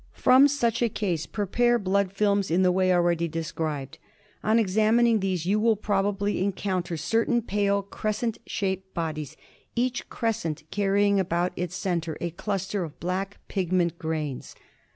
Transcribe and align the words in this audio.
From 0.15 0.47
such 0.47 0.81
a 0.81 0.89
case 0.89 1.27
prepare 1.27 1.77
blood 1.77 2.11
films 2.11 2.49
in 2.49 2.63
the 2.63 2.71
way 2.71 2.89
1 2.89 2.97
already 2.97 3.27
described. 3.27 3.99
On 4.43 4.57
«* 4.57 4.57
examining 4.57 5.19
these 5.19 5.45
you 5.45 5.59
will 5.59 5.75
probably 5.75 6.41
encounter 6.43 6.97
certain 6.97 7.39
pale 7.43 7.83
crescent 7.83 8.39
^W 8.39 8.41
^ 8.41 8.41
shaped 8.47 8.95
bodies, 8.95 9.37
each 9.75 10.09
crescent 10.09 10.63
carrying 10.71 11.19
about 11.19 11.51
*^ 11.51 11.53
its 11.55 11.75
centre 11.75 12.17
a 12.19 12.31
cluster 12.31 12.83
of 12.83 12.99
black 12.99 13.37
pigment 13.47 13.99
grains. 13.99 14.55